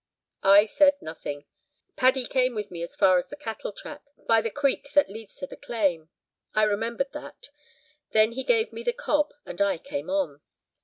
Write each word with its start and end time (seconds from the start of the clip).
I 0.41 0.65
said 0.65 0.99
nothing. 0.99 1.45
Paddy 1.95 2.25
came 2.25 2.55
with 2.55 2.71
me 2.71 2.81
as 2.81 2.95
far 2.95 3.19
as 3.19 3.27
the 3.27 3.35
cattle 3.35 3.71
track, 3.71 4.01
by 4.27 4.41
the 4.41 4.49
creek 4.49 4.91
that 4.93 5.11
leads 5.11 5.35
to 5.35 5.45
the 5.45 5.55
claim. 5.55 6.09
I 6.55 6.63
remembered 6.63 7.11
that. 7.11 7.49
Then 8.09 8.31
he 8.31 8.43
gave 8.43 8.73
me 8.73 8.81
the 8.81 8.93
cob, 8.93 9.31
and 9.45 9.61
I 9.61 9.77
came 9.77 10.09
on. 10.09 10.41